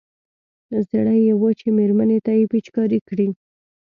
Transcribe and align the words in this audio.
زړه 0.89 1.13
يې 1.23 1.33
و 1.35 1.43
چې 1.59 1.67
مېرمنې 1.77 2.17
ته 2.25 2.31
يې 2.37 2.45
پېچکاري 2.51 2.99
کړي. 3.07 3.27